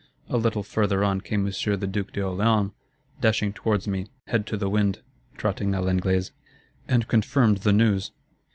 [0.29, 1.53] A little further on came M.
[1.77, 2.71] the Duke d'Orléans,
[3.19, 5.01] dashing towards me, head to the wind"
[5.37, 6.31] (trotting à l'Anglaise),
[6.87, 8.09] "and confirmed the news."